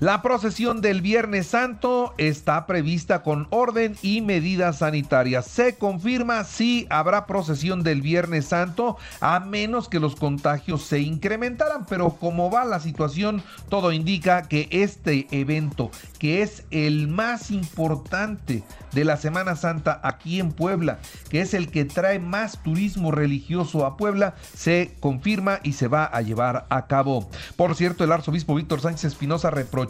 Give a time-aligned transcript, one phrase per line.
[0.00, 5.46] La procesión del Viernes Santo está prevista con orden y medidas sanitarias.
[5.46, 11.84] Se confirma si habrá procesión del Viernes Santo a menos que los contagios se incrementaran,
[11.84, 15.90] pero como va la situación, todo indica que este evento,
[16.20, 18.62] que es el más importante
[18.92, 23.84] de la Semana Santa aquí en Puebla, que es el que trae más turismo religioso
[23.84, 27.28] a Puebla, se confirma y se va a llevar a cabo.
[27.56, 29.87] Por cierto, el arzobispo Víctor Sánchez Espinosa reprochó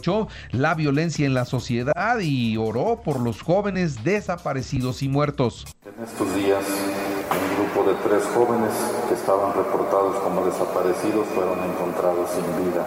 [0.51, 5.65] la violencia en la sociedad y oró por los jóvenes desaparecidos y muertos.
[5.85, 8.71] En estos días, un grupo de tres jóvenes
[9.07, 12.85] que estaban reportados como desaparecidos fueron encontrados sin vida.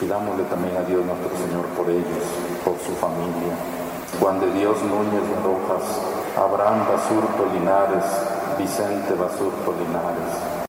[0.00, 2.24] Pidámosle también a Dios nuestro Señor por ellos,
[2.64, 3.54] por su familia,
[4.20, 5.82] Juan de Dios Núñez Rojas,
[6.36, 8.04] Abraham Basurto Linares,
[8.58, 10.67] Vicente Basurto Linares.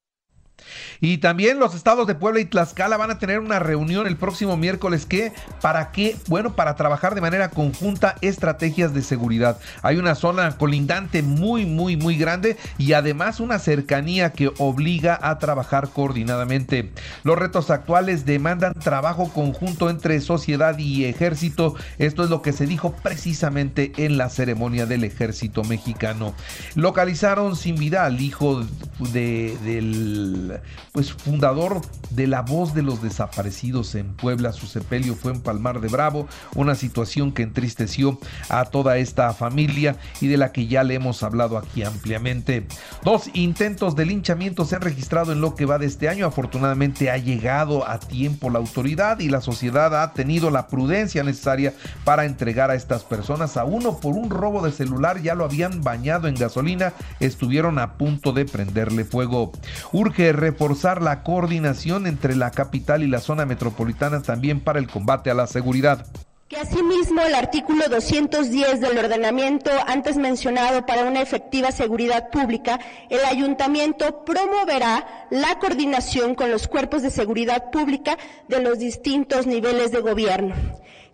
[1.01, 4.57] Y también los estados de Puebla y Tlaxcala van a tener una reunión el próximo
[4.57, 6.17] miércoles que para qué?
[6.27, 9.59] Bueno, para trabajar de manera conjunta estrategias de seguridad.
[9.81, 15.39] Hay una zona colindante muy muy muy grande y además una cercanía que obliga a
[15.39, 16.91] trabajar coordinadamente.
[17.23, 21.75] Los retos actuales demandan trabajo conjunto entre sociedad y ejército.
[21.97, 26.33] Esto es lo que se dijo precisamente en la ceremonia del ejército mexicano.
[26.75, 28.65] Localizaron sin vida al hijo
[29.13, 30.59] de, del
[30.91, 34.53] pues fundador de La Voz de los Desaparecidos en Puebla.
[34.53, 39.97] Su sepelio fue en Palmar de Bravo, una situación que entristeció a toda esta familia
[40.21, 42.67] y de la que ya le hemos hablado aquí ampliamente.
[43.03, 46.25] Dos intentos de linchamiento se han registrado en lo que va de este año.
[46.25, 51.73] Afortunadamente ha llegado a tiempo la autoridad y la sociedad ha tenido la prudencia necesaria
[52.03, 53.57] para entregar a estas personas.
[53.57, 57.93] A uno por un robo de celular ya lo habían bañado en gasolina, estuvieron a
[57.93, 59.51] punto de prenderle fuego.
[59.91, 65.29] Urge reforzar la coordinación entre la capital y la zona metropolitana también para el combate
[65.29, 66.05] a la seguridad.
[66.47, 73.23] Que asimismo el artículo 210 del ordenamiento antes mencionado para una efectiva seguridad pública, el
[73.25, 78.17] ayuntamiento promoverá la coordinación con los cuerpos de seguridad pública
[78.47, 80.55] de los distintos niveles de gobierno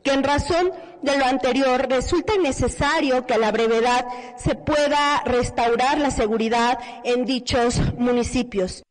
[0.04, 4.06] que en razón de lo anterior resulta necesario que a la brevedad
[4.38, 8.84] se pueda restaurar la seguridad en dichos municipios.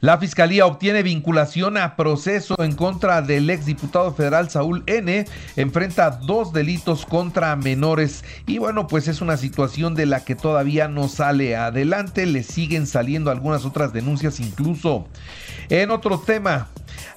[0.00, 5.24] La fiscalía obtiene vinculación a proceso en contra del exdiputado federal Saúl N.
[5.56, 10.88] Enfrenta dos delitos contra menores y bueno, pues es una situación de la que todavía
[10.88, 12.26] no sale adelante.
[12.26, 15.08] Le siguen saliendo algunas otras denuncias incluso.
[15.68, 16.68] En otro tema,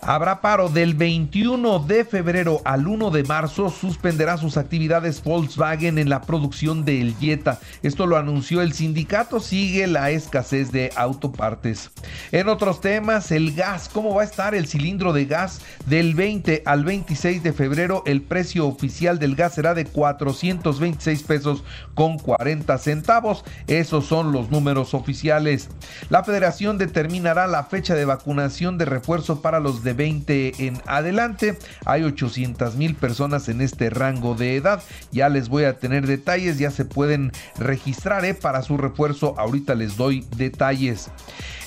[0.01, 3.69] Habrá paro del 21 de febrero al 1 de marzo.
[3.69, 7.59] Suspenderá sus actividades Volkswagen en la producción del Jetta.
[7.83, 9.39] Esto lo anunció el sindicato.
[9.39, 11.91] Sigue la escasez de autopartes.
[12.31, 13.89] En otros temas, el gas.
[13.89, 15.61] ¿Cómo va a estar el cilindro de gas?
[15.85, 21.63] Del 20 al 26 de febrero, el precio oficial del gas será de 426 pesos
[21.93, 23.43] con 40 centavos.
[23.67, 25.69] Esos son los números oficiales.
[26.09, 31.57] La federación determinará la fecha de vacunación de refuerzo para los de 20 en adelante.
[31.85, 34.81] Hay 800 mil personas en este rango de edad.
[35.11, 38.33] Ya les voy a tener detalles, ya se pueden registrar ¿eh?
[38.33, 39.35] para su refuerzo.
[39.37, 41.09] Ahorita les doy detalles.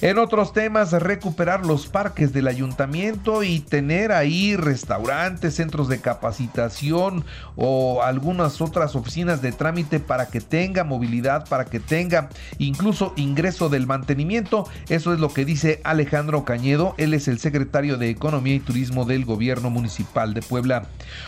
[0.02, 7.24] En otros temas, recuperar los parques del ayuntamiento y tener ahí restaurantes, centros de capacitación
[7.54, 13.68] o algunas otras oficinas de trámite para que tenga movilidad, para que tenga incluso ingreso
[13.68, 14.66] del mantenimiento.
[14.88, 16.94] Eso es lo que dice Alejandro Cañedo.
[16.96, 20.86] Él es el secretario de Economía y Turismo del Gobierno Municipal de Puebla.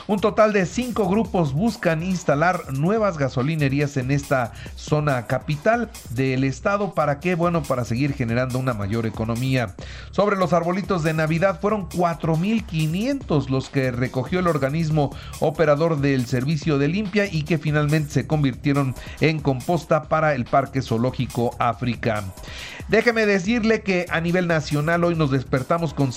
[0.08, 6.94] Un total de cinco grupos buscan instalar nuevas gasolinerías en esta zona capital del estado.
[6.94, 7.36] ¿Para qué?
[7.36, 9.76] Bueno, para seguir generando una mayor economía.
[10.10, 16.78] Sobre los arbolitos de Navidad fueron 4.500 los que recogió el organismo operador del servicio
[16.78, 22.24] de limpia y que finalmente se convirtieron en composta para el Parque Zoológico África.
[22.88, 26.12] Déjeme decirle que a nivel nacional hoy nos despertamos con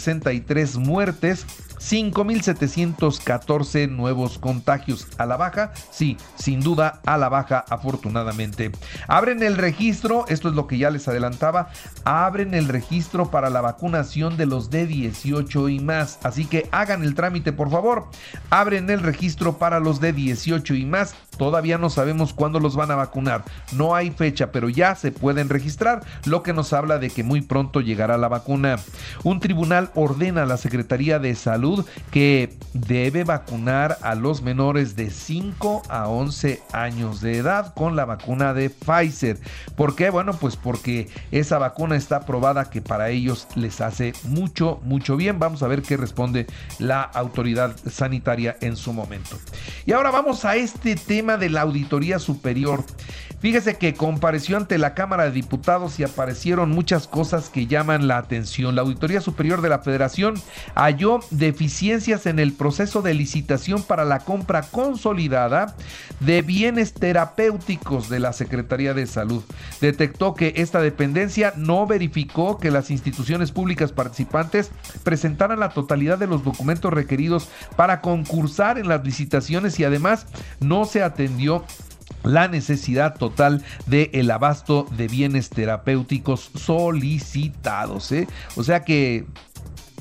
[0.00, 1.46] 163 muertes,
[1.78, 5.06] 5.714 nuevos contagios.
[5.18, 8.72] A la baja, sí, sin duda a la baja afortunadamente.
[9.08, 11.70] Abren el registro, esto es lo que ya les adelantaba,
[12.04, 16.18] abren el registro para la vacunación de los de 18 y más.
[16.22, 18.06] Así que hagan el trámite por favor.
[18.50, 22.90] Abren el registro para los de 18 y más Todavía no sabemos cuándo los van
[22.90, 23.44] a vacunar.
[23.72, 27.40] No hay fecha, pero ya se pueden registrar, lo que nos habla de que muy
[27.40, 28.76] pronto llegará la vacuna.
[29.24, 35.08] Un tribunal ordena a la Secretaría de Salud que debe vacunar a los menores de
[35.08, 39.38] 5 a 11 años de edad con la vacuna de Pfizer.
[39.76, 40.10] ¿Por qué?
[40.10, 45.38] Bueno, pues porque esa vacuna está probada que para ellos les hace mucho, mucho bien.
[45.38, 46.46] Vamos a ver qué responde
[46.78, 49.38] la autoridad sanitaria en su momento.
[49.86, 52.84] Y ahora vamos a este tema de la Auditoría Superior.
[53.40, 58.18] Fíjese que compareció ante la Cámara de Diputados y aparecieron muchas cosas que llaman la
[58.18, 58.74] atención.
[58.74, 60.34] La Auditoría Superior de la Federación
[60.74, 65.74] halló deficiencias en el proceso de licitación para la compra consolidada
[66.20, 69.42] de bienes terapéuticos de la Secretaría de Salud.
[69.80, 74.70] Detectó que esta dependencia no verificó que las instituciones públicas participantes
[75.02, 80.26] presentaran la totalidad de los documentos requeridos para concursar en las licitaciones y además
[80.60, 81.64] no se atendió
[82.22, 88.12] la necesidad total de el abasto de bienes terapéuticos solicitados.
[88.12, 88.28] ¿eh?
[88.56, 89.26] O sea que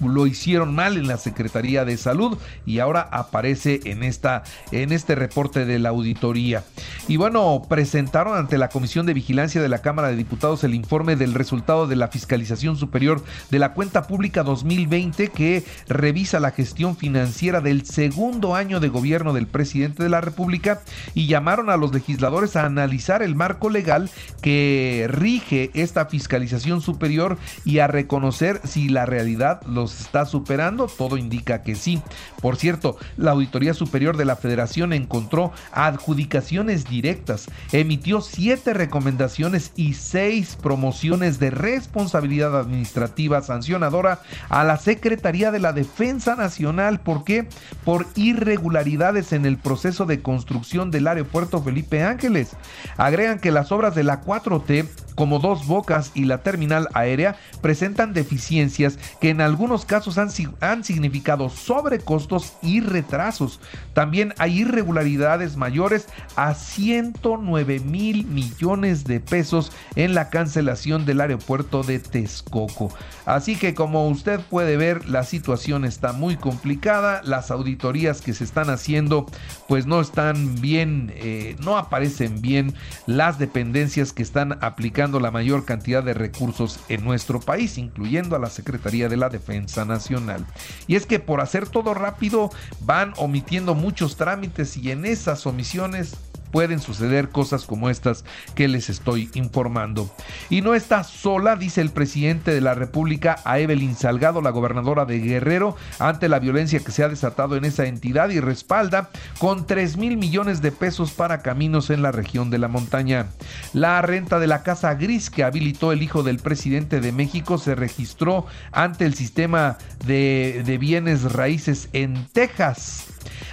[0.02, 5.16] lo hicieron mal en la Secretaría de Salud y ahora aparece en, esta, en este
[5.16, 6.64] reporte de la auditoría.
[7.08, 11.16] Y bueno, presentaron ante la Comisión de Vigilancia de la Cámara de Diputados el informe
[11.16, 16.96] del resultado de la Fiscalización Superior de la Cuenta Pública 2020 que revisa la gestión
[16.96, 20.82] financiera del segundo año de gobierno del presidente de la República
[21.14, 24.10] y llamaron a los legisladores a analizar el marco legal
[24.42, 30.88] que rige esta fiscalización superior y a reconocer si la realidad los está superando?
[30.88, 32.02] Todo indica que sí.
[32.42, 39.94] Por cierto, la Auditoría Superior de la Federación encontró adjudicaciones directas, emitió siete recomendaciones y
[39.94, 47.00] seis promociones de responsabilidad administrativa sancionadora a la Secretaría de la Defensa Nacional.
[47.00, 47.48] ¿Por qué?
[47.84, 52.56] Por irregularidades en el proceso de construcción del aeropuerto Felipe Ángeles.
[52.98, 54.88] Agregan que las obras de la 4T
[55.20, 60.30] como Dos Bocas y la terminal aérea presentan deficiencias que en algunos casos han,
[60.62, 63.60] han significado sobrecostos y retrasos.
[63.94, 71.84] También hay irregularidades mayores a 109 mil millones de pesos en la cancelación del aeropuerto
[71.84, 72.94] de Texcoco.
[73.26, 77.22] Así que como usted puede ver, la situación está muy complicada.
[77.24, 79.26] Las auditorías que se están haciendo
[79.68, 82.74] pues no están bien, eh, no aparecen bien
[83.06, 88.40] las dependencias que están aplicando la mayor cantidad de recursos en nuestro país, incluyendo a
[88.40, 90.46] la Secretaría de la Defensa Nacional.
[90.88, 92.50] Y es que por hacer todo rápido
[92.82, 96.16] van omitiendo muchos trámites y en esas omisiones
[96.52, 98.26] pueden suceder cosas como estas
[98.56, 100.10] que les estoy informando.
[100.50, 105.06] Y no está sola, dice el presidente de la República a Evelyn Salgado, la gobernadora
[105.06, 109.10] de Guerrero, ante la violencia que se ha desatado en esa entidad y respalda
[109.40, 113.28] con 3 mil millones de pesos para caminos en la región de la montaña.
[113.74, 117.76] La renta de la casa gris que habilitó el hijo del presidente de México se
[117.76, 123.06] registró ante el sistema de, de bienes raíces en Texas.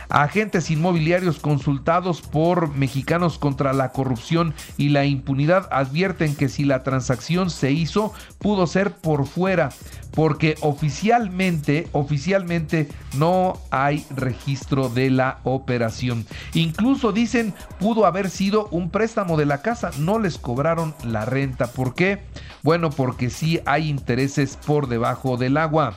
[0.09, 6.83] Agentes inmobiliarios consultados por Mexicanos contra la Corrupción y la Impunidad advierten que si la
[6.83, 9.71] transacción se hizo, pudo ser por fuera,
[10.13, 16.27] porque oficialmente, oficialmente no hay registro de la operación.
[16.55, 21.67] Incluso dicen pudo haber sido un préstamo de la casa, no les cobraron la renta.
[21.67, 22.23] ¿Por qué?
[22.63, 25.97] Bueno, porque sí hay intereses por debajo del agua.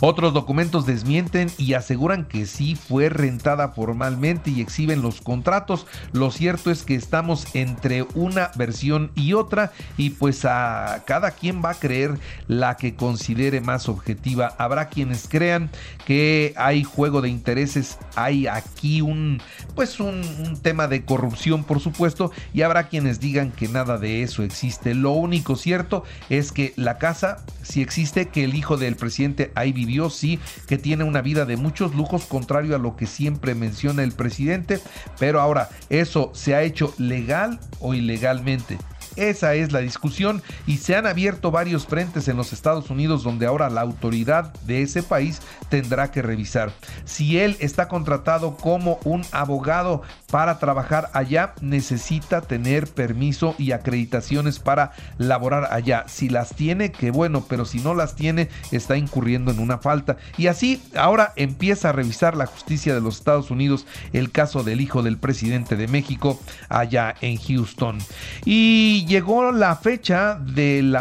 [0.00, 5.86] Otros documentos desmienten y aseguran que sí fue rentada formalmente y exhiben los contratos.
[6.12, 11.64] Lo cierto es que estamos entre una versión y otra y pues a cada quien
[11.64, 14.54] va a creer la que considere más objetiva.
[14.58, 15.68] Habrá quienes crean
[16.06, 19.42] que hay juego de intereses, hay aquí un
[19.74, 20.22] pues un,
[20.62, 24.94] tema de corrupción por supuesto y habrá quienes digan que nada de eso existe.
[24.94, 29.72] Lo único cierto es que la casa si existe, que el hijo del presidente ahí
[30.10, 34.12] sí, que tiene una vida de muchos lujos, contrario a lo que siempre menciona el
[34.12, 34.80] presidente,
[35.18, 38.78] pero ahora, ¿eso se ha hecho legal o ilegalmente?
[39.18, 43.46] Esa es la discusión y se han abierto varios frentes en los Estados Unidos donde
[43.46, 46.70] ahora la autoridad de ese país tendrá que revisar.
[47.04, 54.58] Si él está contratado como un abogado para trabajar allá, necesita tener permiso y acreditaciones
[54.58, 56.04] para laborar allá.
[56.06, 60.18] Si las tiene, qué bueno, pero si no las tiene, está incurriendo en una falta.
[60.36, 64.80] Y así ahora empieza a revisar la justicia de los Estados Unidos el caso del
[64.80, 67.98] hijo del presidente de México allá en Houston.
[68.44, 70.96] Y llegó la fecha del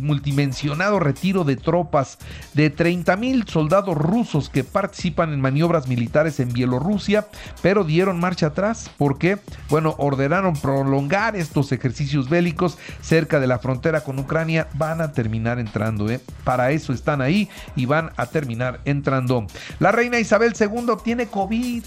[0.00, 2.18] multimensionado retiro de tropas
[2.54, 7.26] de 30 mil soldados rusos que participan en maniobras militares en Bielorrusia,
[7.60, 9.38] pero dieron marcha atrás porque,
[9.68, 14.68] bueno, ordenaron prolongar estos ejercicios bélicos cerca de la frontera con Ucrania.
[14.74, 16.20] Van a terminar entrando, ¿eh?
[16.44, 19.46] Para eso están ahí y van a terminar entrando.
[19.80, 21.84] La reina Isabel II tiene COVID.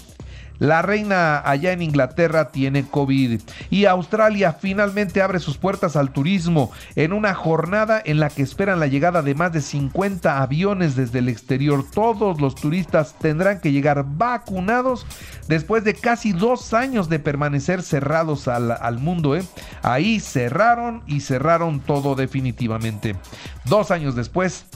[0.58, 6.70] La reina allá en Inglaterra tiene COVID y Australia finalmente abre sus puertas al turismo
[6.94, 11.18] en una jornada en la que esperan la llegada de más de 50 aviones desde
[11.18, 11.84] el exterior.
[11.92, 15.06] Todos los turistas tendrán que llegar vacunados
[15.48, 19.36] después de casi dos años de permanecer cerrados al, mundo.
[19.36, 19.44] ¿eh?
[19.82, 23.16] Ahí cerraron y cerraron todo definitivamente.
[23.64, 24.66] Dos años después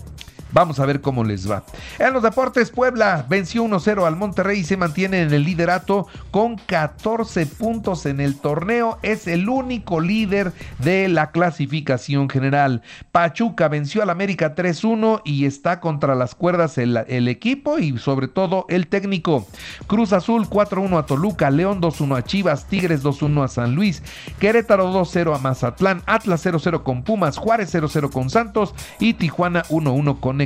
[0.52, 1.64] Vamos a ver cómo les va.
[1.99, 6.57] En los deportes, Puebla venció 1-0 al Monterrey y se mantiene en el liderato con
[6.57, 8.99] 14 puntos en el torneo.
[9.02, 12.83] Es el único líder de la clasificación general.
[13.12, 18.66] Pachuca venció al América 3-1 y está contra las cuerdas el, equipo y sobre todo
[18.69, 19.47] el técnico.
[19.87, 24.02] Cruz Azul 4-1 a Toluca, León 2-1 a Chivas, Tigres 2-1 a San Luis,
[24.38, 30.19] Querétaro 2-0 a Mazatlán, Atlas 0-0 con Pumas, Juárez 0-0 con Santos y Tijuana 1-1
[30.21, 30.39] con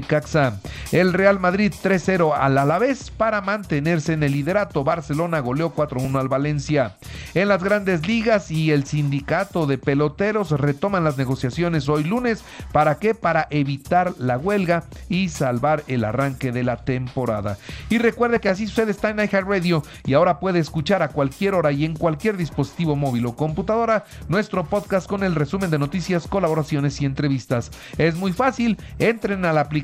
[0.91, 4.83] El Real Madrid 3-0 al Alavés para mantenerse en el liderato.
[4.83, 6.97] Barcelona goleó 4-1 al Valencia.
[7.35, 12.43] En las grandes ligas y el sindicato de peloteros retoman las negociaciones hoy lunes.
[12.73, 13.15] ¿Para qué?
[13.15, 17.57] Para evitar la huelga y salvar el arranque de la temporada.
[17.89, 21.71] Y recuerde que así sucede está en iHeartRadio y ahora puede escuchar a cualquier hora
[21.71, 27.01] y en cualquier dispositivo móvil o computadora nuestro podcast con el resumen de noticias, colaboraciones
[27.01, 27.71] y entrevistas.
[27.97, 29.84] Es muy fácil, entren a la aplicación